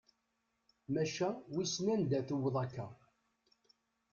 [0.93, 2.87] Maca wissen anda tewweḍ akka.